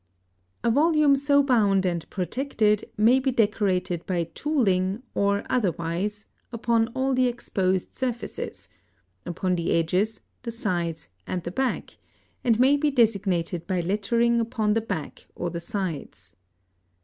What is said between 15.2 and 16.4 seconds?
or the sides.